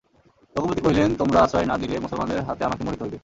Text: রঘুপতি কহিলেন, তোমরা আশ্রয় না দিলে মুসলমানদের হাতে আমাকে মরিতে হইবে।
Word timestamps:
রঘুপতি 0.55 0.81
কহিলেন, 0.81 1.09
তোমরা 1.15 1.39
আশ্রয় 1.41 1.67
না 1.71 1.75
দিলে 1.77 1.95
মুসলমানদের 1.99 2.45
হাতে 2.47 2.61
আমাকে 2.65 2.81
মরিতে 2.85 3.03
হইবে। 3.03 3.17